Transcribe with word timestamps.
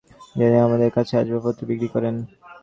যেদিন 0.35 0.61
আমাদের 0.67 0.89
কাছে 0.91 1.13
আসবাবপত্র 1.21 1.61
বিক্রি 1.69 1.87
করেন। 1.95 2.15